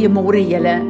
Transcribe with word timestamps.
Goeiemôre 0.00 0.40
julle. 0.48 0.80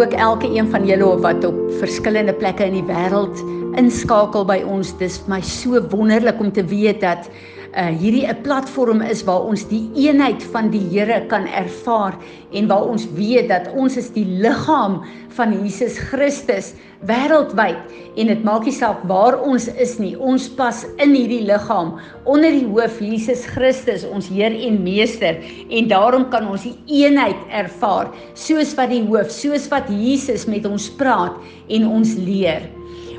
Ook 0.00 0.14
elke 0.16 0.48
een 0.48 0.70
van 0.72 0.86
julle 0.88 1.18
wat 1.20 1.44
op 1.44 1.56
verskillende 1.82 2.32
plekke 2.32 2.64
in 2.64 2.78
die 2.78 2.86
wêreld 2.88 3.42
inskakel 3.76 4.46
by 4.48 4.62
ons. 4.64 4.94
Dis 4.96 5.18
vir 5.20 5.34
my 5.34 5.40
so 5.44 5.82
wonderlik 5.92 6.40
om 6.40 6.48
te 6.48 6.64
weet 6.64 7.02
dat 7.04 7.28
uh 7.74 7.90
hierdie 7.90 8.26
'n 8.30 8.42
platform 8.46 9.00
is 9.02 9.24
waar 9.26 9.42
ons 9.50 9.64
die 9.66 9.90
eenheid 9.98 10.42
van 10.54 10.70
die 10.70 10.82
Here 10.92 11.26
kan 11.26 11.46
ervaar 11.46 12.14
en 12.52 12.68
waar 12.70 12.86
ons 12.86 13.06
weet 13.18 13.48
dat 13.48 13.66
ons 13.74 13.96
is 13.96 14.10
die 14.14 14.26
liggaam 14.26 15.02
van 15.34 15.50
Jesus 15.52 15.98
Christus 15.98 16.74
wêreldwyd 17.02 17.76
en 18.16 18.30
dit 18.30 18.44
maak 18.46 18.64
nie 18.64 18.76
saak 18.76 19.02
waar 19.10 19.40
ons 19.42 19.66
is 19.66 19.98
nie 19.98 20.14
ons 20.14 20.46
pas 20.48 20.84
in 21.02 21.16
hierdie 21.18 21.42
liggaam 21.48 21.96
onder 22.24 22.54
die 22.54 22.68
hoof 22.68 23.00
Jesus 23.02 23.42
Christus 23.56 24.06
ons 24.06 24.30
Heer 24.30 24.54
en 24.54 24.78
Meester. 24.82 25.42
En 25.70 25.90
daarom 25.90 26.30
kan 26.30 26.46
ons 26.46 26.62
die 26.62 26.78
eenheid 27.02 27.42
ervaar 27.50 28.14
soos 28.34 28.76
wat 28.78 28.94
die 28.94 29.02
hoof 29.02 29.34
soos 29.34 29.66
wat 29.74 29.90
Jesus 29.90 30.46
met 30.46 30.64
ons 30.64 30.86
praat 30.94 31.34
en 31.68 31.90
ons 31.90 32.14
leer 32.22 32.70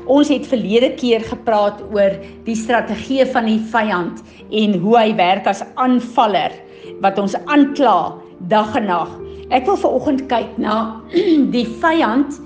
Ons 0.06 0.30
het 0.30 0.46
verlede 0.46 0.92
keer 0.94 1.24
gepraat 1.26 1.82
oor 1.90 2.14
die 2.46 2.56
strategie 2.58 3.24
van 3.32 3.48
die 3.50 3.60
vyand 3.72 4.22
en 4.54 4.76
hoe 4.82 4.96
hy 4.98 5.10
werk 5.18 5.48
as 5.50 5.64
aanvaller 5.82 6.54
wat 7.02 7.18
ons 7.18 7.34
aankla 7.50 8.14
dag 8.50 8.76
en 8.78 8.86
nag. 8.86 9.10
Ek 9.54 9.66
wil 9.66 9.78
veraloggend 9.78 10.26
kyk 10.30 10.58
na 10.62 11.00
die 11.56 11.66
vyand 11.82 12.38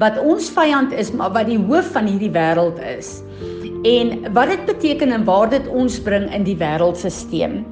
wat 0.00 0.18
ons 0.20 0.50
vyand 0.52 0.92
is, 0.92 1.08
maar 1.16 1.32
wat 1.32 1.48
die 1.48 1.60
hoof 1.68 1.88
van 1.94 2.08
hierdie 2.10 2.32
wêreld 2.34 2.76
is. 2.84 3.22
En 3.88 4.32
wat 4.36 4.50
dit 4.52 4.64
beteken 4.68 5.14
en 5.14 5.24
waar 5.24 5.48
dit 5.52 5.64
ons 5.72 5.96
bring 6.04 6.26
in 6.34 6.44
die 6.44 6.56
wêreldstelsel. 6.60 7.62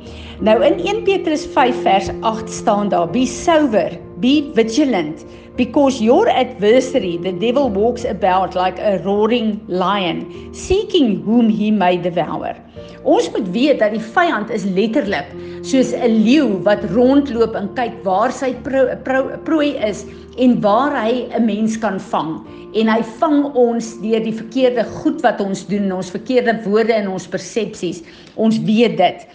Nou 0.45 0.57
in 0.65 0.79
1 0.81 1.03
Petrus 1.05 1.45
5 1.53 1.83
vers 1.85 2.11
8 2.23 2.53
staan 2.53 2.89
daar: 2.93 3.11
Be 3.11 3.27
sober, 3.29 3.93
be 4.25 4.35
vigilant 4.57 5.25
because 5.57 6.01
your 6.01 6.29
adversary 6.29 7.17
the 7.27 7.33
devil 7.45 7.69
walks 7.71 8.05
about 8.05 8.55
like 8.55 8.79
a 8.79 8.99
roaring 9.05 9.49
lion 9.69 10.19
seeking 10.53 11.23
whom 11.23 11.49
he 11.49 11.71
may 11.71 11.97
devour. 11.97 12.57
Ons 13.05 13.29
moet 13.35 13.49
weet 13.53 13.83
dat 13.83 13.93
die 13.93 14.07
vyand 14.15 14.51
is 14.51 14.65
letterlik 14.77 15.29
soos 15.65 15.93
'n 15.93 16.25
leeu 16.25 16.61
wat 16.65 16.85
rondloop 16.97 17.55
en 17.61 17.69
kyk 17.77 17.95
waar 18.05 18.33
sy 18.33 18.53
prooi 18.67 18.97
pro, 19.05 19.21
pro 19.45 19.61
is 19.61 20.05
en 20.39 20.61
waar 20.61 20.93
hy 21.05 21.29
'n 21.37 21.45
mens 21.45 21.79
kan 21.79 22.01
vang. 22.01 22.41
En 22.75 22.89
hy 22.89 23.03
vang 23.21 23.55
ons 23.55 24.01
deur 24.03 24.23
die 24.25 24.35
verkeerde 24.35 24.85
goed 24.85 25.23
wat 25.23 25.41
ons 25.41 25.67
doen, 25.67 25.93
ons 25.93 26.11
verkeerde 26.11 26.61
woorde 26.65 26.93
en 26.93 27.09
ons 27.09 27.29
persepsies. 27.29 28.03
Ons 28.35 28.59
weet 28.59 28.97
dit. 28.97 29.27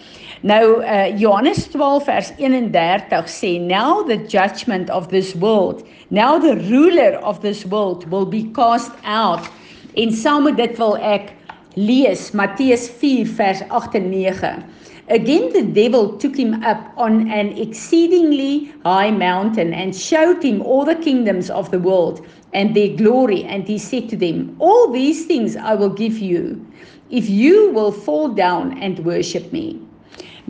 Nou 0.42 0.80
uh, 0.80 1.12
Johannes 1.20 1.66
12 1.68 2.04
vers 2.04 2.30
31 2.38 3.26
sê 3.28 3.58
now 3.60 4.02
the 4.02 4.16
judgment 4.16 4.88
of 4.88 5.08
this 5.08 5.34
world 5.36 5.82
now 6.08 6.38
the 6.38 6.56
ruler 6.70 7.20
of 7.20 7.42
this 7.42 7.66
world 7.66 8.08
will 8.08 8.24
be 8.24 8.48
cast 8.56 8.90
out. 9.04 9.44
En 10.00 10.08
saam 10.12 10.46
met 10.48 10.56
dit 10.56 10.78
wil 10.80 10.96
ek 10.96 11.34
lees 11.76 12.30
Matteus 12.32 12.88
4 12.88 13.26
vers 13.36 13.60
8 13.68 13.98
en 14.00 14.08
9 14.08 14.54
Again 15.10 15.52
the 15.52 15.62
devil 15.62 16.16
took 16.16 16.36
him 16.36 16.56
up 16.64 16.88
on 16.96 17.28
an 17.28 17.52
exceedingly 17.58 18.72
high 18.82 19.10
mountain 19.10 19.74
and 19.74 19.94
showed 19.94 20.42
him 20.42 20.62
all 20.62 20.86
the 20.86 20.96
kingdoms 21.04 21.50
of 21.50 21.70
the 21.70 21.78
world 21.78 22.24
and 22.54 22.74
their 22.74 22.96
glory 22.96 23.44
and 23.44 23.68
he 23.68 23.76
said 23.76 24.08
to 24.08 24.16
them 24.16 24.56
all 24.58 24.90
these 24.90 25.26
things 25.26 25.54
I 25.54 25.74
will 25.74 25.92
give 25.92 26.18
you 26.18 26.64
if 27.10 27.28
you 27.28 27.72
will 27.72 27.92
fall 27.92 28.28
down 28.28 28.78
and 28.80 29.04
worship 29.04 29.52
me 29.52 29.89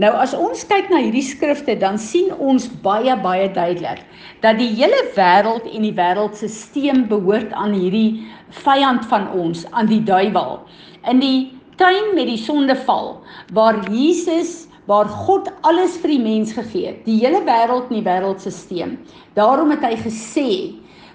Nou 0.01 0.11
as 0.17 0.33
ons 0.33 0.63
kyk 0.65 0.87
na 0.89 1.01
hierdie 1.03 1.25
skrifte 1.27 1.75
dan 1.77 1.99
sien 2.01 2.31
ons 2.41 2.71
baie 2.85 3.13
baie 3.21 3.51
duidelik 3.53 3.99
dat 4.41 4.57
die 4.57 4.71
hele 4.79 5.01
wêreld 5.17 5.67
en 5.69 5.85
die 5.85 5.93
wêreldstelsel 5.99 7.03
behoort 7.11 7.51
aan 7.53 7.75
hierdie 7.77 8.23
vyand 8.63 9.05
van 9.11 9.27
ons, 9.37 9.67
aan 9.77 9.91
die 9.91 10.01
duiwel. 10.01 10.63
In 11.11 11.21
die 11.21 11.51
tuin 11.77 12.15
met 12.17 12.31
die 12.31 12.41
sondeval 12.41 13.19
waar 13.53 13.83
Jesus 13.93 14.71
waar 14.89 15.11
God 15.27 15.51
alles 15.69 15.99
vir 16.01 16.15
die 16.15 16.23
mens 16.23 16.55
gegee 16.57 16.95
het, 16.95 17.05
die 17.05 17.19
hele 17.21 17.45
wêreld 17.45 17.93
en 17.93 18.01
die 18.01 18.07
wêreldstelsel. 18.07 18.97
Daarom 19.37 19.75
het 19.77 19.85
hy 19.85 19.99
gesê 20.01 20.49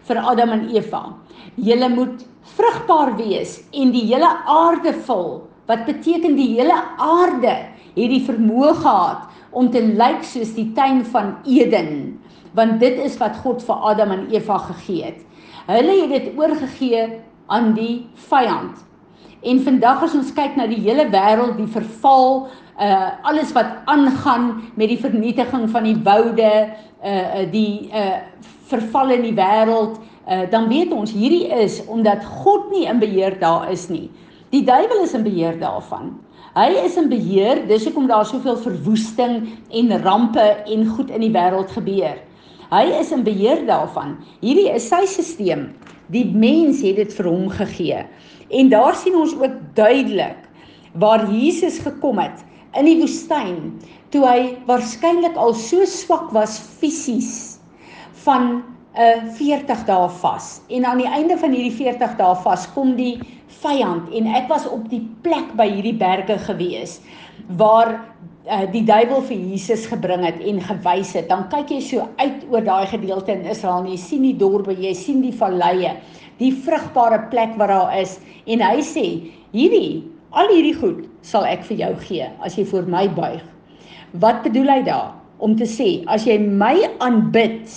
vir 0.06 0.22
Adam 0.22 0.54
en 0.60 0.70
Eva: 0.76 1.04
"Julle 1.58 1.90
moet 1.90 2.22
vrugbaar 2.54 3.16
wees 3.18 3.58
en 3.74 3.92
die 3.98 4.06
hele 4.14 4.30
aarde 4.46 4.94
vul." 5.10 5.42
Wat 5.66 5.86
beteken 5.86 6.36
die 6.36 6.54
hele 6.58 6.78
aarde? 6.98 7.76
het 7.96 8.12
die 8.12 8.24
vermoë 8.26 8.74
gehad 8.82 9.30
om 9.56 9.70
te 9.72 9.82
lyk 9.84 10.24
soos 10.28 10.52
die 10.58 10.68
tuin 10.76 11.04
van 11.14 11.38
Eden, 11.48 12.18
want 12.56 12.80
dit 12.84 13.00
is 13.04 13.16
wat 13.22 13.38
God 13.44 13.64
vir 13.64 13.88
Adam 13.92 14.12
en 14.16 14.26
Eva 14.34 14.58
gegee 14.70 15.12
het. 15.12 15.22
Hulle 15.70 15.96
het 16.02 16.12
dit 16.12 16.36
oorgegee 16.38 17.06
aan 17.52 17.72
die 17.78 18.06
vyand. 18.28 18.84
En 19.46 19.62
vandag 19.64 20.04
as 20.08 20.16
ons 20.18 20.34
kyk 20.36 20.58
na 20.58 20.68
die 20.68 20.82
hele 20.84 21.08
wêreld, 21.14 21.56
die 21.60 21.72
verval, 21.72 22.48
uh 22.76 23.12
alles 23.24 23.54
wat 23.56 23.86
aangaan 23.88 24.66
met 24.76 24.90
die 24.92 25.00
vernietiging 25.00 25.70
van 25.72 25.88
die 25.88 25.96
woude, 26.04 26.52
uh 27.00 27.46
die 27.52 27.88
uh 27.94 28.20
verval 28.68 29.16
in 29.16 29.24
die 29.30 29.36
wêreld, 29.38 30.02
uh 30.28 30.44
dan 30.52 30.68
weet 30.68 30.92
ons 30.92 31.14
hierdie 31.16 31.48
is 31.64 31.80
omdat 31.88 32.26
God 32.44 32.72
nie 32.74 32.88
in 32.90 33.00
beheer 33.00 33.40
daar 33.40 33.70
is 33.72 33.88
nie. 33.90 34.10
Die 34.54 34.64
duiwel 34.66 35.02
is 35.04 35.16
in 35.18 35.26
beheer 35.26 35.58
daarvan. 35.60 36.14
Hy 36.56 36.70
is 36.86 36.96
in 37.00 37.10
beheer, 37.12 37.64
dis 37.68 37.84
hoekom 37.88 38.06
daar 38.08 38.26
soveel 38.28 38.58
verwoesting 38.62 39.42
en 39.76 39.96
rampe 40.04 40.46
en 40.72 40.86
goed 40.96 41.10
in 41.12 41.26
die 41.26 41.34
wêreld 41.34 41.74
gebeur. 41.76 42.20
Hy 42.72 42.86
is 43.00 43.12
in 43.12 43.26
beheer 43.26 43.66
daarvan. 43.68 44.16
Hierdie 44.44 44.70
is 44.72 44.88
sy 44.90 45.04
stelsel. 45.10 45.68
Die 46.14 46.26
mens 46.30 46.84
het 46.86 47.00
dit 47.02 47.14
vir 47.18 47.28
hom 47.32 47.50
gegee. 47.50 48.04
En 48.54 48.70
daar 48.70 48.96
sien 48.96 49.18
ons 49.18 49.34
ook 49.40 49.58
duidelik 49.78 50.46
waar 51.02 51.26
Jesus 51.32 51.80
gekom 51.82 52.22
het 52.22 52.46
in 52.78 52.88
die 52.88 53.00
woestyn 53.02 53.58
toe 54.14 54.24
hy 54.28 54.40
waarskynlik 54.70 55.36
al 55.40 55.56
so 55.58 55.84
swak 55.90 56.30
was 56.36 56.60
fisies 56.80 57.58
van 58.24 58.62
'n 58.96 59.28
uh, 59.28 59.32
40 59.36 59.86
dae 59.86 60.10
vas. 60.22 60.62
En 60.70 60.86
aan 60.86 60.98
die 60.98 61.08
einde 61.08 61.38
van 61.38 61.52
hierdie 61.52 61.76
40 61.76 62.16
dae 62.16 62.36
vas 62.44 62.68
kom 62.74 62.96
die 62.96 63.20
vyand 63.62 64.12
en 64.16 64.28
ek 64.28 64.48
was 64.48 64.68
op 64.68 64.90
die 64.90 65.04
plek 65.22 65.52
by 65.60 65.68
hierdie 65.68 65.98
berge 66.00 66.38
gewees 66.48 67.02
waar 67.60 67.92
uh, 68.48 68.64
die 68.72 68.84
duiwel 68.88 69.22
vir 69.28 69.38
Jesus 69.38 69.86
gebring 69.92 70.24
het 70.26 70.40
en 70.40 70.62
gewys 70.64 71.14
het. 71.18 71.28
Dan 71.30 71.48
kyk 71.52 71.74
jy 71.76 71.82
so 71.84 72.08
uit 72.22 72.46
oor 72.50 72.64
daai 72.64 72.86
gedeelte 72.88 73.36
in 73.36 73.44
Israel 73.46 73.84
en 73.84 73.92
jy 73.92 74.00
sien 74.00 74.24
die 74.24 74.38
dorpe, 74.38 74.72
jy 74.72 74.94
sien 74.96 75.20
die 75.26 75.36
valleie, 75.36 75.98
die 76.40 76.54
vrugbare 76.66 77.26
plek 77.32 77.58
waar 77.60 77.74
daar 77.74 77.98
is 78.00 78.20
en 78.48 78.64
hy 78.64 78.80
sê, 78.86 79.06
hierdie 79.56 80.06
al 80.36 80.50
hierdie 80.52 80.76
goed 80.76 81.04
sal 81.24 81.46
ek 81.48 81.64
vir 81.68 81.84
jou 81.84 81.92
gee 82.08 82.30
as 82.48 82.56
jy 82.60 82.66
voor 82.72 82.88
my 82.92 83.06
buig. 83.18 83.44
Wat 84.24 84.44
bedoel 84.48 84.72
hy 84.72 84.82
daar? 84.88 85.12
Om 85.44 85.58
te 85.60 85.68
sê, 85.68 86.00
as 86.08 86.24
jy 86.24 86.38
my 86.40 86.78
aanbid 87.04 87.68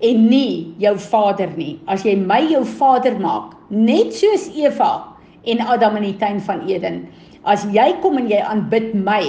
en 0.00 0.26
nie 0.30 0.74
jou 0.80 0.94
vader 1.10 1.50
nie, 1.56 1.78
as 1.86 2.04
jy 2.06 2.16
my 2.16 2.40
jou 2.48 2.62
vader 2.78 3.18
maak, 3.20 3.54
net 3.70 4.14
soos 4.16 4.48
Eva 4.56 5.10
en 5.48 5.60
Adam 5.60 5.96
in 6.00 6.08
die 6.10 6.18
tuin 6.20 6.40
van 6.44 6.64
Eden. 6.68 7.04
As 7.44 7.64
jy 7.72 7.92
kom 8.02 8.18
en 8.20 8.28
jy 8.28 8.40
aanbid 8.44 8.92
my, 8.96 9.22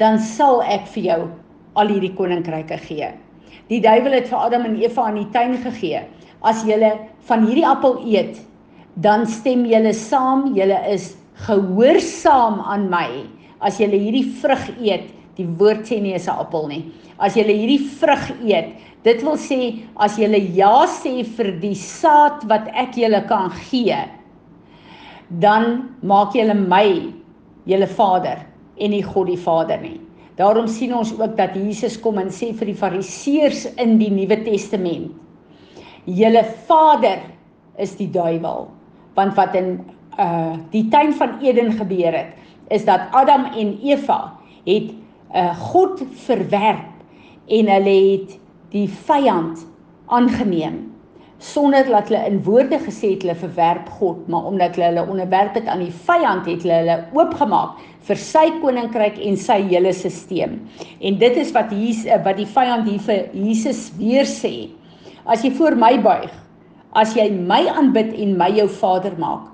dan 0.00 0.20
sal 0.20 0.62
ek 0.64 0.88
vir 0.94 1.08
jou 1.10 1.20
al 1.76 1.92
hierdie 1.92 2.14
koninkryke 2.16 2.78
gee. 2.84 3.10
Die 3.68 3.80
duiwel 3.82 4.20
het 4.20 4.28
vir 4.30 4.44
Adam 4.46 4.68
en 4.68 4.76
Eva 4.80 5.08
in 5.10 5.20
die 5.22 5.30
tuin 5.34 5.56
gegee. 5.64 6.04
As 6.46 6.62
julle 6.68 6.92
van 7.28 7.46
hierdie 7.48 7.66
appel 7.66 7.98
eet, 8.06 8.38
dan 9.02 9.26
stem 9.28 9.66
julle 9.68 9.92
saam, 9.96 10.52
julle 10.56 10.78
is 10.92 11.14
gehoorsaam 11.46 12.62
aan 12.64 12.86
my. 12.92 13.08
As 13.60 13.80
julle 13.80 13.98
hierdie 14.00 14.28
vrug 14.40 14.68
eet, 14.78 15.10
die 15.36 15.48
woord 15.58 15.84
sê 15.88 16.00
nie 16.00 16.14
is 16.14 16.28
'n 16.28 16.38
appel 16.38 16.68
nie. 16.68 16.84
As 17.18 17.34
julle 17.36 17.52
hierdie 17.52 17.88
vrug 18.00 18.30
eet, 18.44 18.72
Dit 19.06 19.22
wil 19.22 19.36
sê 19.38 19.86
as 20.02 20.16
jy 20.18 20.26
ja 20.56 20.82
sê 20.90 21.22
vir 21.36 21.52
die 21.62 21.76
saad 21.78 22.42
wat 22.50 22.66
ek 22.74 22.96
julle 22.98 23.22
kan 23.28 23.52
gee, 23.68 23.98
dan 25.30 25.94
maak 26.02 26.34
jy 26.34 26.46
my 26.54 27.14
julle 27.66 27.86
Vader 27.86 28.42
en 28.78 28.90
nie 28.90 29.04
God 29.06 29.30
die 29.30 29.38
Vader 29.38 29.78
nie. 29.82 30.00
Daarom 30.36 30.66
sien 30.68 30.92
ons 30.92 31.14
ook 31.16 31.36
dat 31.38 31.54
Jesus 31.56 31.96
kom 32.02 32.18
en 32.20 32.28
sê 32.34 32.50
vir 32.52 32.72
die 32.72 32.76
Fariseërs 32.76 33.62
in 33.80 33.96
die 33.98 34.10
Nuwe 34.10 34.36
Testament: 34.44 35.14
"Julle 36.04 36.42
Vader 36.66 37.22
is 37.78 37.94
die 37.96 38.10
duiwel." 38.10 38.66
Want 39.14 39.36
wat 39.36 39.54
in 39.54 39.78
uh 40.18 40.56
die 40.72 40.88
tuin 40.90 41.14
van 41.14 41.38
Eden 41.40 41.72
gebeur 41.72 42.12
het, 42.12 42.34
is 42.70 42.84
dat 42.84 43.08
Adam 43.12 43.46
en 43.54 43.78
Eva 43.82 44.34
het 44.66 44.90
uh 45.34 45.54
God 45.70 46.02
verwerp 46.26 46.90
en 47.48 47.70
hulle 47.70 47.96
het 48.10 48.36
die 48.76 48.88
vyand 49.08 49.64
aangeneem. 50.12 50.84
sonder 51.38 51.84
dat 51.84 52.08
hulle 52.08 52.22
in 52.26 52.38
woorde 52.44 52.78
gesê 52.80 53.12
het 53.12 53.24
hulle 53.24 53.36
verwerp 53.36 53.88
God, 53.98 54.24
maar 54.32 54.46
omdat 54.48 54.76
hulle 54.76 54.86
hulle 54.88 55.04
onderwerp 55.10 55.58
het 55.58 55.66
aan 55.68 55.82
die 55.84 55.92
vyand 56.06 56.48
het 56.48 56.64
hulle 56.64 56.78
hulle 56.80 56.96
oopgemaak 57.16 57.82
vir 58.08 58.20
sy 58.20 58.46
koninkryk 58.62 59.18
en 59.20 59.36
sy 59.36 59.58
hele 59.66 59.92
stelsel. 59.92 60.56
En 61.00 61.18
dit 61.20 61.36
is 61.42 61.52
wat 61.52 61.72
hier 61.74 62.22
wat 62.24 62.40
die 62.40 62.48
vyand 62.48 62.88
hier 62.88 63.02
vir 63.04 63.28
Jesus 63.34 63.90
weer 63.98 64.24
sê. 64.24 64.70
As 65.26 65.44
jy 65.44 65.50
voor 65.58 65.76
my 65.76 65.96
buig, 66.00 66.32
as 66.96 67.12
jy 67.18 67.28
my 67.34 67.66
aanbid 67.68 68.14
en 68.14 68.36
my 68.40 68.48
jou 68.56 68.68
Vader 68.80 69.16
maak, 69.20 69.50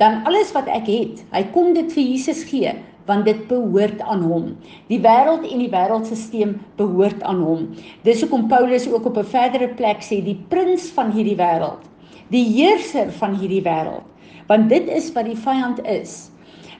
dan 0.00 0.24
alles 0.26 0.50
wat 0.56 0.66
ek 0.72 0.88
het, 0.88 1.20
hy 1.30 1.44
kom 1.54 1.74
dit 1.76 1.92
vir 1.92 2.06
Jesus 2.16 2.42
gee 2.48 2.72
want 3.06 3.24
dit 3.24 3.46
behoort 3.48 4.00
aan 4.00 4.22
hom. 4.22 4.56
Die 4.88 5.00
wêreld 5.02 5.46
en 5.48 5.62
die 5.62 5.70
wêreldstelsel 5.72 6.56
behoort 6.78 7.22
aan 7.22 7.42
hom. 7.44 7.68
Dis 8.06 8.22
hoekom 8.24 8.48
Paulus 8.48 8.88
ook 8.90 9.06
op 9.06 9.18
'n 9.18 9.24
verdere 9.24 9.68
plek 9.68 10.02
sê 10.02 10.22
die 10.24 10.38
prins 10.48 10.90
van 10.96 11.12
hierdie 11.12 11.36
wêreld, 11.36 11.82
die 12.28 12.44
heerser 12.44 13.12
van 13.12 13.34
hierdie 13.34 13.62
wêreld, 13.62 14.06
want 14.46 14.68
dit 14.68 14.88
is 14.88 15.12
wat 15.12 15.24
die 15.24 15.36
vyand 15.36 15.80
is. 15.84 16.30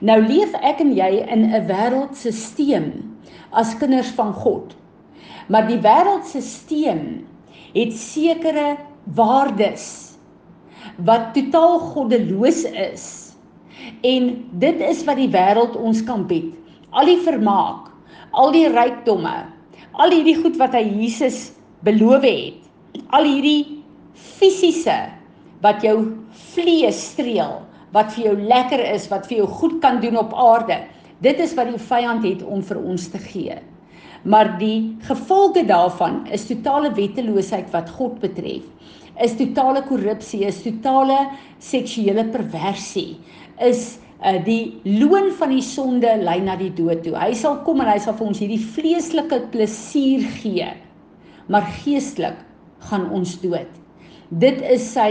Nou 0.01 0.21
leef 0.21 0.53
ek 0.63 0.81
en 0.81 0.95
jy 0.97 1.25
in 1.29 1.43
'n 1.53 1.67
wêreldstelsel 1.67 2.93
as 3.53 3.79
kinders 3.79 4.11
van 4.11 4.33
God. 4.33 4.77
Maar 5.49 5.67
die 5.67 5.81
wêreldstelsel 5.81 7.25
het 7.75 7.93
sekere 7.93 8.77
waardes 9.05 10.17
wat 10.97 11.35
totaal 11.35 11.79
goddeloos 11.79 12.65
is 12.65 13.20
En 14.06 14.31
dit 14.62 14.82
is 14.87 15.05
wat 15.09 15.21
die 15.21 15.31
wêreld 15.32 15.77
ons 15.77 16.03
kan 16.06 16.27
bied. 16.31 16.53
Al 16.91 17.06
die 17.11 17.21
vermaak, 17.23 17.91
al 18.32 18.53
die 18.55 18.67
rykdomme, 18.71 19.37
al 20.00 20.15
hierdie 20.15 20.38
goed 20.38 20.56
wat 20.61 20.75
hy 20.77 20.85
Jesus 20.87 21.50
beloof 21.87 22.25
het. 22.27 22.61
Al 23.15 23.27
hierdie 23.29 23.82
fisiese 24.15 24.99
wat 25.65 25.85
jou 25.85 25.97
vlees 26.55 26.99
streel, 27.12 27.61
wat 27.94 28.15
vir 28.15 28.31
jou 28.31 28.37
lekker 28.49 28.82
is, 28.93 29.09
wat 29.11 29.27
vir 29.29 29.43
jou 29.43 29.49
goed 29.61 29.81
kan 29.83 30.00
doen 30.03 30.19
op 30.21 30.35
aarde. 30.35 30.81
Dit 31.25 31.41
is 31.43 31.53
wat 31.59 31.69
die 31.69 31.83
vyand 31.91 32.25
het 32.25 32.44
om 32.47 32.62
vir 32.65 32.81
ons 32.81 33.09
te 33.12 33.21
gee. 33.21 33.59
Maar 34.25 34.55
die 34.61 34.97
gevolge 35.09 35.65
daarvan 35.69 36.26
is 36.33 36.47
totale 36.49 36.93
wetteloosheid 36.97 37.71
wat 37.73 37.93
God 37.97 38.19
betref. 38.21 38.65
Is 39.21 39.37
totale 39.37 39.83
korrupsie, 39.85 40.44
is 40.49 40.62
totale 40.65 41.26
seksuele 41.61 42.25
perversie, 42.33 43.19
is 43.61 43.99
uh, 44.25 44.39
die 44.45 44.81
loon 44.85 45.31
van 45.39 45.53
die 45.55 45.65
sonde 45.65 46.12
lei 46.23 46.39
na 46.45 46.57
die 46.61 46.73
dood 46.75 47.03
toe. 47.05 47.17
Hy 47.19 47.35
sal 47.39 47.61
kom 47.67 47.83
en 47.85 47.91
hy 47.91 47.99
sal 48.03 48.17
vir 48.19 48.31
ons 48.31 48.41
hierdie 48.43 48.62
vleeslike 48.77 49.43
plesier 49.53 50.25
gee. 50.41 50.71
Maar 51.51 51.69
geestelik 51.83 52.41
gaan 52.91 53.09
ons 53.15 53.37
dood. 53.43 53.69
Dit 54.31 54.61
is 54.62 54.85
sy 54.95 55.11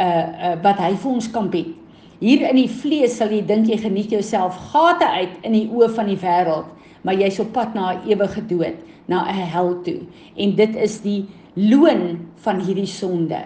uh 0.00 0.06
uh 0.06 0.56
wat 0.64 0.80
hy 0.80 0.94
vir 0.94 1.10
ons 1.10 1.28
kan 1.32 1.48
bied. 1.52 1.72
Hier 2.20 2.44
in 2.50 2.58
die 2.60 2.68
vlees 2.68 3.16
sal 3.16 3.32
jy 3.32 3.40
dink 3.48 3.70
jy 3.70 3.78
geniet 3.80 4.12
jouself 4.12 4.58
gate 4.70 5.06
uit 5.08 5.46
in 5.48 5.56
die 5.56 5.66
oë 5.72 5.88
van 5.96 6.10
die 6.10 6.18
wêreld, 6.20 6.66
maar 7.02 7.16
jy's 7.16 7.40
op 7.40 7.54
pad 7.56 7.72
na 7.74 7.94
'n 7.94 8.10
ewige 8.12 8.42
dood, 8.46 8.76
na 9.08 9.24
'n 9.24 9.48
hel 9.54 9.80
toe. 9.82 10.00
En 10.36 10.54
dit 10.54 10.76
is 10.76 11.00
die 11.00 11.24
loon 11.54 12.28
van 12.44 12.60
hierdie 12.60 12.86
sonde. 12.86 13.40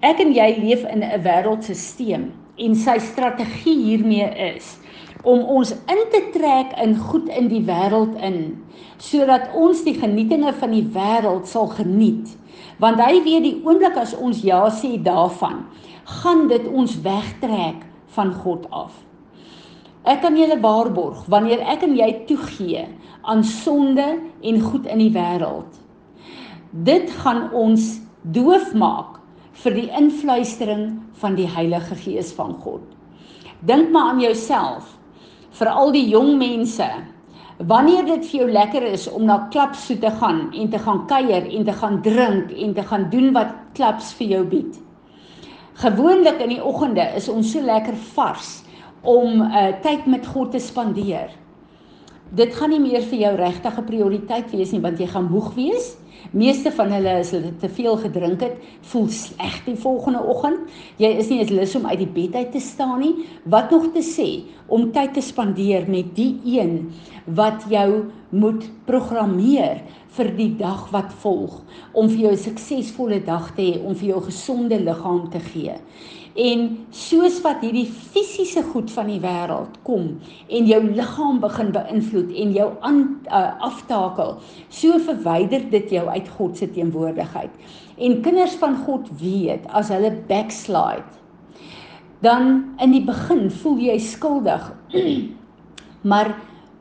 Ek 0.00 0.20
en 0.20 0.32
jy 0.32 0.56
leef 0.62 0.84
in 0.86 1.02
'n 1.02 1.22
wêreldstelsel 1.22 2.30
en 2.58 2.76
sy 2.78 2.98
strategie 3.02 3.76
hiermee 3.84 4.28
is 4.54 4.76
om 5.26 5.42
ons 5.58 5.72
in 5.90 6.02
te 6.12 6.20
trek 6.34 6.74
in 6.82 6.94
goed 7.08 7.26
in 7.34 7.48
die 7.50 7.64
wêreld 7.66 8.14
in 8.24 8.38
sodat 9.02 9.50
ons 9.58 9.82
die 9.86 9.96
genietinge 9.98 10.52
van 10.58 10.72
die 10.74 10.84
wêreld 10.94 11.46
sal 11.46 11.68
geniet. 11.70 12.30
Want 12.82 13.02
hy 13.02 13.20
weet 13.22 13.44
die 13.44 13.56
oomblik 13.66 13.98
as 13.98 14.14
ons 14.14 14.42
ja 14.46 14.64
sê 14.74 14.96
daarvan 15.02 15.64
gaan 16.22 16.46
dit 16.50 16.64
ons 16.70 16.96
wegtrek 17.04 17.84
van 18.14 18.32
God 18.42 18.64
af. 18.74 18.94
Ek 20.08 20.22
kan 20.24 20.38
julle 20.38 20.58
waarborg 20.62 21.26
wanneer 21.30 21.62
ek 21.68 21.84
en 21.86 21.98
jy 21.98 22.08
toegee 22.30 22.86
aan 23.28 23.44
sonde 23.44 24.06
en 24.18 24.64
goed 24.70 24.86
in 24.86 25.02
die 25.02 25.12
wêreld 25.14 25.84
dit 26.70 27.10
gaan 27.22 27.48
ons 27.56 27.98
doof 28.22 28.74
maak 28.74 29.17
vir 29.62 29.74
die 29.74 29.88
influistering 29.98 30.90
van 31.18 31.34
die 31.38 31.48
Heilige 31.50 31.96
Gees 31.98 32.30
van 32.36 32.54
God. 32.62 32.84
Dink 33.66 33.90
maar 33.90 34.12
aan 34.12 34.20
jouself, 34.22 34.92
vir 35.58 35.70
al 35.72 35.90
die 35.94 36.06
jong 36.12 36.36
mense. 36.38 36.86
Wanneer 37.58 38.04
dit 38.06 38.26
vir 38.28 38.44
jou 38.44 38.50
lekker 38.54 38.84
is 38.86 39.08
om 39.10 39.24
na 39.26 39.40
klubs 39.50 39.88
toe 39.88 39.96
te 39.98 40.12
gaan 40.20 40.44
en 40.54 40.68
te 40.70 40.78
gaan 40.78 41.06
kuier 41.10 41.48
en 41.50 41.64
te 41.66 41.74
gaan 41.74 41.98
drink 42.04 42.52
en 42.54 42.74
te 42.76 42.84
gaan 42.86 43.08
doen 43.10 43.32
wat 43.34 43.56
klubs 43.74 44.12
vir 44.14 44.36
jou 44.36 44.44
bied. 44.46 44.78
Gewoonlik 45.82 46.38
in 46.42 46.54
die 46.54 46.62
oggende 46.62 47.02
is 47.18 47.26
ons 47.30 47.50
so 47.50 47.62
lekker 47.62 47.98
vars 48.14 48.60
om 49.02 49.42
uh, 49.42 49.72
tyd 49.82 50.06
met 50.06 50.26
God 50.26 50.52
te 50.54 50.62
spandeer. 50.62 51.34
Dit 52.30 52.54
gaan 52.54 52.70
nie 52.70 52.82
meer 52.82 53.02
vir 53.10 53.24
jou 53.24 53.34
regtige 53.38 53.82
prioriteit 53.86 54.54
wees 54.54 54.70
nie 54.74 54.82
want 54.84 55.02
jy 55.02 55.10
gaan 55.10 55.30
moeg 55.32 55.50
wees 55.58 55.96
Meeste 56.30 56.70
van 56.76 56.90
hulle 56.92 57.14
as 57.22 57.30
hulle 57.32 57.54
te 57.60 57.68
veel 57.72 57.96
gedrink 57.96 58.42
het, 58.44 58.56
voel 58.90 59.08
sleg 59.08 59.64
die 59.64 59.76
volgende 59.80 60.20
oggend. 60.20 60.68
Jy 61.00 61.08
is 61.22 61.30
nie 61.32 61.38
eens 61.40 61.54
lus 61.54 61.76
om 61.78 61.86
uit 61.86 61.98
die 61.98 62.10
bed 62.18 62.34
uit 62.34 62.52
te 62.52 62.60
staan 62.60 63.00
nie. 63.00 63.14
Wat 63.44 63.70
nog 63.70 63.92
te 63.94 64.04
sê 64.04 64.28
om 64.68 64.90
tyd 64.92 65.14
te 65.16 65.24
spandeer 65.24 65.88
met 65.88 66.12
die 66.16 66.34
een 66.44 66.90
wat 67.24 67.64
jou 67.72 68.04
moet 68.28 68.66
programmeer 68.84 69.80
vir 70.18 70.30
die 70.36 70.50
dag 70.58 70.88
wat 70.92 71.12
volg 71.22 71.60
om 71.92 72.08
vir 72.08 72.18
jou 72.18 72.32
'n 72.32 72.44
suksesvolle 72.44 73.24
dag 73.24 73.54
te 73.54 73.62
hê, 73.62 73.86
om 73.86 73.94
vir 73.94 74.08
jou 74.08 74.20
'n 74.20 74.30
gesonde 74.30 74.78
liggaam 74.80 75.30
te 75.30 75.40
gee. 75.40 75.74
En 76.36 76.86
soos 76.90 77.40
wat 77.42 77.60
hierdie 77.60 77.86
fisiese 77.86 78.62
goed 78.62 78.90
van 78.90 79.06
die 79.06 79.20
wêreld 79.20 79.74
kom 79.82 80.20
en 80.48 80.66
jou 80.66 80.82
liggaam 80.82 81.40
begin 81.40 81.72
beïnvloed 81.72 82.30
en 82.34 82.52
jou 82.52 82.72
aan 82.80 83.20
uh, 83.26 83.58
aftakel, 83.60 84.38
so 84.68 84.98
verwyder 84.98 85.70
dit 85.70 85.90
jou 85.90 86.06
uit 86.06 86.17
God 86.28 86.56
se 86.58 86.66
teenwoordigheid. 86.70 87.50
En 87.98 88.20
kinders 88.22 88.56
van 88.58 88.76
God 88.76 89.06
weet 89.20 89.66
as 89.70 89.88
hulle 89.88 90.10
backslide, 90.26 91.06
dan 92.20 92.74
in 92.82 92.90
die 92.90 93.04
begin 93.06 93.50
voel 93.50 93.78
jy 93.78 93.98
skuldig. 93.98 94.72
maar 96.10 96.34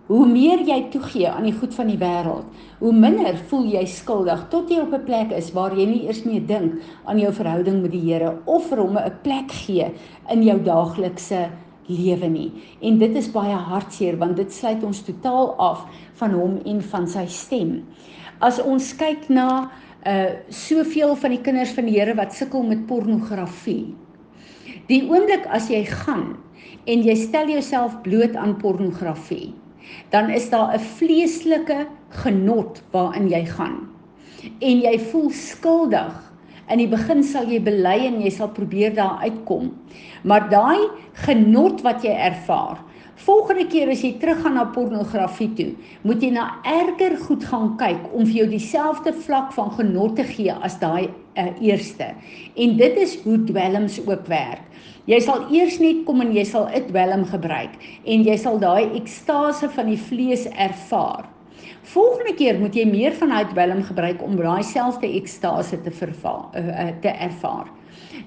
Hoe 0.07 0.24
meer 0.24 0.62
jy 0.63 0.86
toegee 0.88 1.28
aan 1.28 1.44
die 1.44 1.56
goed 1.60 1.74
van 1.75 1.89
die 1.92 1.98
wêreld, 2.00 2.45
hoe 2.80 2.94
minder 2.96 3.36
voel 3.50 3.65
jy 3.67 3.82
skuldig 3.91 4.46
tot 4.53 4.70
jy 4.72 4.77
op 4.79 4.94
'n 4.96 5.03
plek 5.03 5.34
is 5.36 5.50
waar 5.51 5.75
jy 5.75 5.84
nie 5.86 6.06
eers 6.08 6.22
meer 6.24 6.46
dink 6.48 6.77
aan 7.03 7.20
jou 7.20 7.32
verhouding 7.34 7.82
met 7.82 7.91
die 7.91 8.06
Here 8.06 8.38
of 8.46 8.70
vir 8.70 8.79
hom 8.79 8.96
'n 8.98 9.12
plek 9.24 9.51
gee 9.51 9.91
in 10.32 10.44
jou 10.44 10.58
daaglikse 10.63 11.50
lewe 11.88 12.29
nie. 12.29 12.51
En 12.82 12.98
dit 12.98 13.15
is 13.15 13.27
baie 13.32 13.56
hartseer 13.56 14.17
want 14.17 14.38
dit 14.38 14.53
sluit 14.53 14.84
ons 14.84 15.03
totaal 15.03 15.56
af 15.60 15.84
van 16.13 16.32
hom 16.32 16.60
en 16.65 16.82
van 16.82 17.08
sy 17.08 17.25
stem. 17.25 17.84
As 18.39 18.60
ons 18.60 18.94
kyk 18.96 19.29
na 19.29 19.72
uh 20.08 20.34
soveel 20.53 21.15
van 21.15 21.32
die 21.32 21.41
kinders 21.41 21.74
van 21.75 21.86
die 21.86 22.00
Here 22.00 22.15
wat 22.15 22.34
sukkel 22.34 22.63
met 22.63 22.88
pornografie. 22.88 23.96
Die 24.88 25.03
oomblik 25.10 25.48
as 25.51 25.70
jy 25.70 25.84
gaan 25.86 26.38
en 26.88 27.03
jy 27.03 27.15
stel 27.15 27.50
jouself 27.50 27.98
bloot 28.03 28.36
aan 28.36 28.56
pornografie 28.62 29.53
dan 30.10 30.29
is 30.29 30.50
daar 30.50 30.74
'n 30.74 30.79
vleeslike 30.79 31.88
genot 32.10 32.84
waarin 32.91 33.29
jy 33.29 33.46
gaan. 33.46 33.77
En 34.60 34.79
jy 34.79 35.00
voel 35.00 35.29
skuldig. 35.29 36.34
In 36.70 36.77
die 36.77 36.88
begin 36.88 37.24
sal 37.24 37.48
jy 37.48 37.62
bely 37.63 38.06
en 38.06 38.22
jy 38.22 38.29
sal 38.29 38.50
probeer 38.50 38.94
daar 38.96 39.20
uitkom. 39.22 39.72
Maar 40.24 40.50
daai 40.50 40.89
genot 41.13 41.82
wat 41.82 42.03
jy 42.03 42.12
ervaar, 42.12 42.77
volgende 43.25 43.65
keer 43.71 43.89
as 43.89 44.03
jy 44.05 44.13
teruggaan 44.21 44.57
na 44.59 44.65
pornografie 44.74 45.50
toe, 45.57 45.71
moet 46.05 46.21
jy 46.21 46.29
na 46.36 46.47
erger 46.67 47.17
goed 47.25 47.45
gaan 47.50 47.74
kyk 47.79 48.09
om 48.13 48.27
vir 48.27 48.43
jou 48.43 48.47
dieselfde 48.51 49.13
vlak 49.25 49.53
van 49.55 49.71
genot 49.77 50.15
te 50.19 50.25
gee 50.27 50.53
as 50.53 50.77
daai 50.81 51.07
uh, 51.07 51.50
eerste. 51.62 52.12
En 52.55 52.77
dit 52.77 53.00
is 53.01 53.17
hoe 53.24 53.39
dwelms 53.50 54.00
ook 54.05 54.27
werk. 54.31 54.63
Jy 55.07 55.21
sal 55.24 55.47
eers 55.55 55.79
net 55.79 56.03
kom 56.05 56.21
en 56.21 56.33
jy 56.36 56.43
sal 56.43 56.67
'n 56.67 56.89
dwelm 56.89 57.24
gebruik 57.25 57.79
en 58.03 58.24
jy 58.27 58.38
sal 58.38 58.59
daai 58.59 58.91
ekstase 59.00 59.69
van 59.69 59.88
die 59.88 60.01
vlees 60.09 60.45
ervaar. 60.51 61.37
Volgende 61.88 62.34
keer 62.36 62.58
moet 62.60 62.75
jy 62.75 62.84
meer 62.89 63.13
van 63.15 63.32
daai 63.32 63.48
dwelm 63.53 63.82
gebruik 63.88 64.24
om 64.25 64.36
daai 64.36 64.63
selfde 64.67 65.08
ekstase 65.08 65.79
te 65.86 65.91
vervaar 65.91 66.50
uh, 66.60 66.63
uh, 66.67 66.88
te 67.03 67.13
ervaar. 67.15 67.70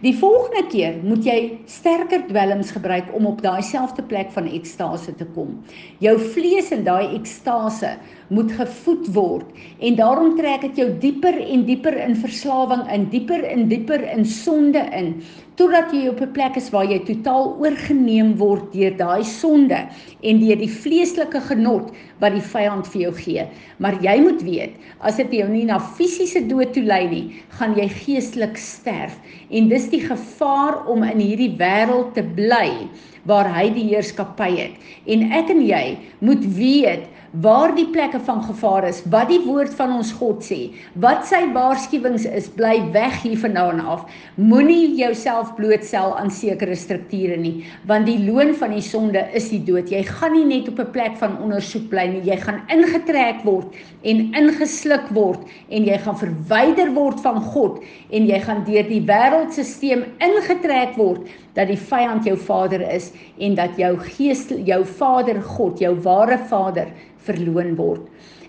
Die 0.00 0.14
volgende 0.17 0.62
keer 0.73 0.97
moet 1.05 1.26
jy 1.29 1.37
sterker 1.69 2.23
dwelms 2.29 2.71
gebruik 2.73 3.11
om 3.17 3.26
op 3.29 3.43
daai 3.45 3.61
selfde 3.67 4.02
plek 4.09 4.31
van 4.33 4.49
ekstase 4.49 5.12
te 5.19 5.26
kom. 5.35 5.59
Jou 6.00 6.14
vlees 6.33 6.71
in 6.73 6.87
daai 6.87 7.12
ekstase 7.19 7.93
moet 8.33 8.55
gevoed 8.57 9.11
word 9.12 9.61
en 9.85 9.99
daarom 10.00 10.38
trek 10.38 10.64
dit 10.71 10.81
jou 10.81 10.88
dieper 11.05 11.37
en 11.45 11.67
dieper 11.69 11.99
in 12.00 12.17
verslawing 12.17 12.87
in, 12.88 13.11
dieper 13.12 13.45
en 13.45 13.69
dieper 13.69 14.07
in 14.09 14.25
sonde 14.25 14.87
in 14.97 15.19
totdat 15.61 15.90
jy 15.93 16.07
op 16.09 16.21
'n 16.25 16.33
plek 16.33 16.57
is 16.57 16.71
waar 16.73 16.88
jy 16.88 16.99
totaal 17.05 17.50
oorgeneem 17.61 18.31
word 18.40 18.73
deur 18.73 18.95
daai 18.97 19.25
sonde 19.25 19.81
en 20.25 20.40
deur 20.40 20.57
die 20.57 20.73
vleeslike 20.73 21.40
genot 21.50 21.90
wat 22.23 22.33
die 22.33 22.47
vyand 22.52 22.88
vir 22.88 23.00
jou 23.02 23.12
gee. 23.12 23.45
Maar 23.76 23.99
jy 24.00 24.17
moet 24.25 24.43
weet, 24.43 24.73
as 25.00 25.17
dit 25.17 25.33
jou 25.33 25.49
nie 25.49 25.67
na 25.69 25.79
fisiese 25.79 26.40
dood 26.49 26.73
toe 26.73 26.83
lei 26.83 27.05
nie, 27.09 27.26
gaan 27.59 27.76
jy 27.76 27.88
geestelik 27.88 28.57
sterf. 28.57 29.19
En 29.50 29.69
dis 29.69 29.90
die 29.93 30.00
gevaar 30.00 30.87
om 30.88 31.02
in 31.02 31.21
hierdie 31.21 31.52
wêreld 31.61 32.14
te 32.14 32.23
bly 32.23 32.88
waar 33.29 33.52
hy 33.52 33.69
die 33.71 33.88
heerskappy 33.93 34.50
het. 34.57 34.75
En 35.07 35.33
ek 35.33 35.50
en 35.50 35.61
jy 35.61 35.99
moet 36.21 36.45
weet 36.57 37.05
waar 37.31 37.71
die 37.77 37.87
plekke 37.87 38.19
van 38.27 38.43
gevaar 38.43 38.89
is, 38.89 39.03
wat 39.13 39.29
die 39.31 39.41
woord 39.45 39.75
van 39.79 39.93
ons 39.95 40.11
God 40.19 40.43
sê, 40.43 40.59
wat 41.03 41.23
sy 41.29 41.45
waarskuwings 41.55 42.25
is, 42.27 42.49
bly 42.57 42.81
weg 42.95 43.21
hier 43.23 43.39
vandaan 43.39 43.79
af. 43.81 44.03
Moenie 44.35 44.97
jouself 44.99 45.53
blootstel 45.59 46.17
aan 46.19 46.33
sekere 46.35 46.75
strukture 46.75 47.37
nie, 47.39 47.65
want 47.87 48.09
die 48.11 48.19
loon 48.25 48.51
van 48.59 48.75
die 48.75 48.83
sonde 48.83 49.23
is 49.39 49.51
die 49.53 49.63
dood. 49.63 49.93
Jy 49.95 50.03
gaan 50.09 50.35
nie 50.35 50.45
net 50.45 50.69
op 50.69 50.81
'n 50.81 50.91
plek 50.91 51.17
van 51.23 51.39
ondersoek 51.39 51.89
bly 51.91 52.07
nie, 52.09 52.23
jy 52.27 52.37
gaan 52.37 52.63
ingetrek 52.69 53.45
word 53.45 53.75
en 54.03 54.35
ingesluk 54.35 55.09
word 55.15 55.41
en 55.69 55.85
jy 55.85 55.99
gaan 55.99 56.19
verwyder 56.19 56.91
word 56.95 57.21
van 57.21 57.41
God 57.41 57.83
en 58.11 58.27
jy 58.27 58.41
gaan 58.41 58.65
deur 58.65 58.89
die 58.89 59.05
wêreldstelsel 59.07 60.05
ingetrek 60.19 60.97
word 60.97 61.29
dat 61.54 61.71
die 61.71 61.78
vyand 61.78 62.26
jou 62.28 62.37
vader 62.38 62.83
is 62.95 63.11
en 63.38 63.54
dat 63.59 63.78
jou 63.80 63.95
gees 63.99 64.47
jou 64.49 64.85
Vader 64.85 65.40
God, 65.42 65.80
jou 65.80 65.95
ware 66.04 66.38
Vader 66.50 66.92
verloon 67.26 67.75
word. 67.78 68.07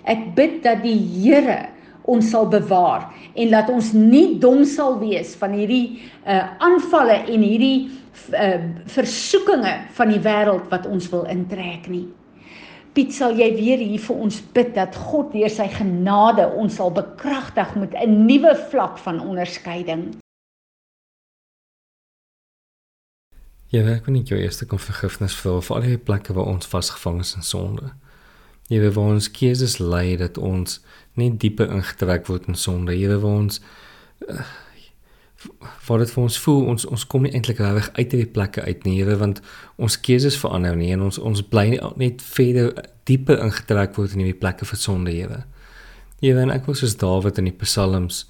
Ek 0.09 0.31
bid 0.37 0.61
dat 0.65 0.81
die 0.85 0.97
Here 0.97 1.69
ons 2.09 2.31
sal 2.33 2.47
bewaar 2.49 3.09
en 3.37 3.51
laat 3.51 3.69
ons 3.69 3.91
nie 3.93 4.39
dom 4.41 4.63
sal 4.65 4.97
wees 5.01 5.35
van 5.39 5.53
hierdie 5.55 6.01
uh 6.25 6.41
aanvalle 6.63 7.21
en 7.29 7.45
hierdie 7.45 7.91
uh 8.33 8.57
versoekinge 8.89 9.75
van 9.97 10.09
die 10.13 10.23
wêreld 10.23 10.65
wat 10.73 10.89
ons 10.89 11.09
wil 11.13 11.27
intrek 11.29 11.87
nie. 11.91 12.07
Piet, 12.91 13.13
sal 13.15 13.37
jy 13.39 13.53
weer 13.55 13.79
hier 13.79 14.01
vir 14.03 14.17
ons 14.25 14.41
bid 14.51 14.73
dat 14.75 14.97
God 14.99 15.29
deur 15.31 15.53
sy 15.53 15.69
genade 15.71 16.49
ons 16.59 16.75
sal 16.75 16.91
bekragtig 16.91 17.77
met 17.79 17.95
'n 17.95 18.25
nuwe 18.27 18.55
vlak 18.71 18.97
van 18.97 19.21
onderskeiding. 19.21 20.20
Ek 23.71 24.03
wil 24.03 24.17
net 24.17 24.27
jou 24.27 24.35
eerste 24.35 24.65
kom 24.67 24.81
vergifnis 24.83 25.35
vir 25.39 25.61
vir 25.63 25.75
al 25.77 25.85
die 25.87 25.99
plekke 26.09 26.33
waar 26.35 26.49
ons 26.51 26.67
vasgevang 26.67 27.21
is 27.23 27.37
in 27.39 27.45
sonde. 27.47 27.93
Here 28.67 28.89
waar 28.91 29.13
ons 29.15 29.29
keuses 29.31 29.77
lei 29.79 30.17
dat 30.19 30.37
ons 30.37 30.81
net 31.15 31.37
dieper 31.39 31.71
ingetrek 31.71 32.27
word 32.27 32.49
in 32.51 32.59
sonde. 32.59 32.91
Here 32.91 33.15
waar 33.23 33.45
ons 33.45 33.61
uh, 34.27 34.43
waar 35.87 36.03
dit 36.03 36.11
vir 36.11 36.23
ons 36.23 36.37
voel 36.43 36.67
ons 36.73 36.85
ons 36.85 37.05
kom 37.13 37.23
nie 37.25 37.31
eintlik 37.33 37.61
reg 37.63 37.87
uit 37.95 38.11
hierdie 38.11 38.29
plekke 38.35 38.61
uit 38.61 38.83
nie, 38.85 38.97
Here, 38.99 39.15
want 39.17 39.39
ons 39.81 39.97
keuses 40.03 40.37
verander 40.37 40.75
nie 40.77 40.91
en 40.93 41.07
ons 41.07 41.17
ons 41.17 41.41
bly 41.41 41.79
net 41.97 42.21
verder 42.21 42.75
dieper 43.09 43.39
ingetrek 43.41 43.95
word 43.97 44.13
in 44.13 44.25
hierdie 44.25 44.37
plekke 44.37 44.67
van 44.67 44.83
sonde, 44.83 45.15
Here. 45.15 45.45
Here, 46.19 46.43
en 46.43 46.51
ek 46.53 46.67
was 46.67 46.83
soos 46.83 46.99
Dawid 46.99 47.39
in 47.41 47.49
die 47.49 47.57
Psalms 47.63 48.25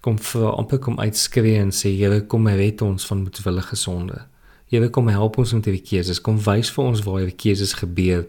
kom 0.00 0.18
vir 0.18 0.46
amper 0.52 0.78
kom 0.78 0.98
uitskree 0.98 1.58
en 1.58 1.72
sê 1.74 1.92
Here 1.96 2.20
kom 2.26 2.46
red 2.46 2.82
ons 2.82 3.06
van 3.06 3.22
moedwillige 3.24 3.76
sonde. 3.76 4.22
Here 4.70 4.88
kom 4.90 5.08
help 5.08 5.38
ons 5.38 5.52
met 5.56 5.64
hierdie 5.64 5.84
keuses. 5.84 6.20
Kom 6.20 6.38
wys 6.44 6.70
vir 6.70 6.84
ons 6.84 7.02
waar 7.06 7.22
hierdie 7.22 7.36
keuses 7.36 7.74
gebeur 7.80 8.26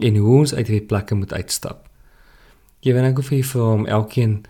en 0.00 0.16
hoe 0.16 0.38
ons 0.38 0.54
uit 0.54 0.66
hierdie 0.66 0.86
plekke 0.86 1.14
moet 1.14 1.32
uitstap. 1.32 1.86
Jy 2.80 2.96
ek 2.96 3.20
hoef 3.20 3.28
vir 3.28 3.44
vir 3.44 3.62
hom 3.62 3.86
elkeen 3.86 4.40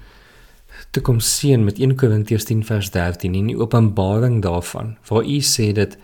te 0.95 1.01
kom 1.03 1.19
sien 1.21 1.65
met 1.65 1.79
1 1.79 1.97
Korintiërs 1.99 2.47
10 2.47 2.63
vers 2.69 2.91
13 2.95 3.35
in 3.35 3.51
die 3.51 3.59
openbaring 3.59 4.41
daarvan 4.43 4.97
waar 5.09 5.27
u 5.27 5.39
sê 5.43 5.73
dat 5.75 5.97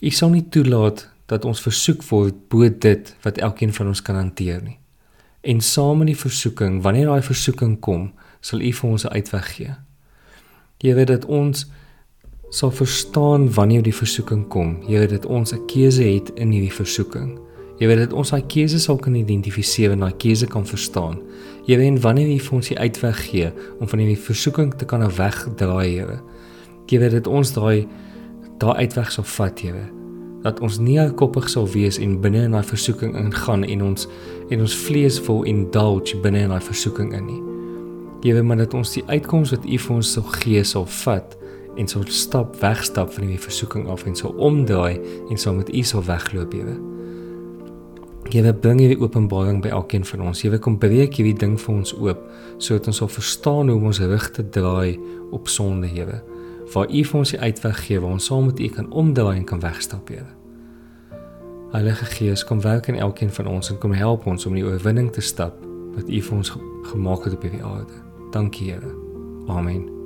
u 0.00 0.10
sal 0.10 0.30
nie 0.30 0.44
toelaat 0.54 1.08
dat 1.26 1.44
ons 1.44 1.60
versoek 1.60 2.04
word 2.08 2.36
bo 2.48 2.68
dit 2.68 3.10
wat 3.24 3.38
elkeen 3.38 3.74
van 3.74 3.90
ons 3.90 4.02
kan 4.02 4.16
hanteer 4.16 4.62
nie. 4.62 4.78
En 5.42 5.60
saam 5.60 6.00
met 6.00 6.12
die 6.12 6.18
versoeking, 6.18 6.80
wanneer 6.82 7.10
daai 7.10 7.22
versoeking 7.22 7.76
kom, 7.84 8.12
sal 8.40 8.60
u 8.60 8.72
vir 8.72 8.90
ons 8.90 9.04
'n 9.04 9.12
uitweg 9.12 9.54
gee. 9.54 9.74
Weet 10.78 11.06
dat 11.06 11.24
ons 11.24 11.66
sal 12.48 12.70
verstaan 12.70 13.52
wanneer 13.52 13.82
die 13.82 13.94
versoeking 13.94 14.48
kom. 14.48 14.86
Weet 14.86 15.10
dat 15.10 15.26
ons 15.26 15.52
'n 15.52 15.66
keuse 15.66 16.02
het 16.02 16.30
in 16.34 16.50
hierdie 16.50 16.72
versoeking. 16.72 17.38
Weet 17.78 17.98
dat 17.98 18.12
ons 18.12 18.30
daai 18.30 18.42
keuse 18.46 18.78
sal 18.78 18.96
kan 18.96 19.14
identifiseer 19.14 19.90
en 19.94 20.02
daai 20.02 20.16
keuse 20.18 20.46
kan 20.46 20.66
verstaan. 20.66 21.20
Jy 21.66 21.76
weet 21.78 22.00
wanneer 22.02 22.26
jy 22.26 22.38
vir 22.42 22.56
ons 22.58 22.68
die 22.68 22.78
uitweg 22.78 23.20
gee 23.30 23.52
om 23.78 23.88
van 23.88 23.98
hierdie 23.98 24.18
versoeking 24.18 24.74
te 24.74 24.84
kan 24.84 25.04
wegdraai, 25.06 25.88
Here. 25.88 26.20
Weet 26.90 27.10
dat 27.10 27.26
ons 27.26 27.52
daai 27.52 27.86
daai 28.58 28.74
uitweg 28.74 29.12
sal 29.12 29.24
vat, 29.24 29.60
Here. 29.60 29.90
Dat 30.42 30.60
ons 30.60 30.78
nie 30.78 30.98
koppig 31.14 31.48
sal 31.48 31.68
wees 31.68 31.98
en 31.98 32.20
binne 32.20 32.42
in 32.42 32.56
daai 32.56 32.64
versoeking 32.64 33.16
ingaan 33.16 33.64
en 33.64 33.82
ons 33.82 34.08
en 34.50 34.60
ons 34.60 34.80
vlees 34.86 35.20
vol 35.20 35.44
indulge 35.44 36.16
binne 36.22 36.38
in 36.38 36.50
daai 36.50 36.62
versoeking 36.62 37.14
in 37.14 37.26
nie. 37.26 37.47
Weet 38.20 38.42
maar 38.42 38.56
dat 38.56 38.74
ons 38.74 38.92
die 38.92 39.04
uitkoms 39.06 39.52
wat 39.54 39.64
U 39.64 39.78
vir 39.78 39.94
ons 39.94 40.12
sal 40.12 40.26
gee 40.40 40.62
sal 40.66 40.86
vat 41.04 41.36
en 41.78 41.86
sal 41.86 42.02
stap 42.10 42.56
wegstap 42.58 43.12
van 43.14 43.28
hierdie 43.28 43.42
versoeking 43.42 43.86
af 43.92 44.02
en 44.10 44.16
sal 44.18 44.34
omdraai 44.34 44.98
en 45.30 45.38
sal 45.38 45.54
met 45.54 45.70
U 45.70 45.82
sal 45.86 46.02
wegloop, 46.02 46.52
Here. 46.52 46.74
Here 48.28 48.52
bring 48.52 48.80
hierdie 48.82 48.98
openbaring 49.00 49.62
by 49.62 49.70
elkeen 49.72 50.04
van 50.04 50.26
ons. 50.28 50.42
Here 50.42 50.58
kom 50.58 50.76
breek 50.82 51.14
hierdie 51.16 51.36
ding 51.38 51.54
vir 51.60 51.74
ons 51.74 51.94
oop 51.94 52.24
sodat 52.58 52.90
ons 52.90 53.00
sal 53.00 53.12
verstaan 53.12 53.70
hoe 53.70 53.78
om 53.78 53.86
ons 53.92 54.02
rug 54.02 54.26
te 54.34 54.42
draai 54.42 54.98
op 55.32 55.48
sonde, 55.48 55.86
Here. 55.86 56.18
Waar 56.74 56.90
U 56.90 57.04
vir 57.12 57.20
ons 57.22 57.32
die 57.36 57.40
uitweg 57.40 57.84
gee 57.86 58.02
waar 58.02 58.18
ons 58.18 58.26
saam 58.28 58.50
met 58.50 58.58
U 58.60 58.68
kan 58.74 58.90
omdraai 58.90 59.36
en 59.36 59.46
kan 59.46 59.62
wegstap, 59.62 60.10
Here. 60.10 60.34
Heilige 61.72 62.10
Gees, 62.16 62.44
kom 62.44 62.60
werk 62.64 62.88
in 62.88 62.98
elkeen 62.98 63.30
van 63.30 63.46
ons 63.46 63.70
en 63.70 63.78
kom 63.78 63.94
help 63.94 64.26
ons 64.26 64.48
om 64.48 64.58
die 64.58 64.66
oorwinning 64.66 65.12
te 65.14 65.22
stap 65.22 65.62
wat 65.94 66.10
U 66.10 66.20
vir 66.20 66.36
ons 66.42 66.52
gemaak 66.90 67.28
het 67.28 67.38
op 67.38 67.46
hierdie 67.46 67.64
aarde. 67.64 68.07
Dankie, 68.30 68.64
Here. 68.66 68.94
Amen. 69.48 69.97